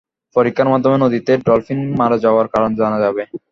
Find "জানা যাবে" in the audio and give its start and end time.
2.79-3.21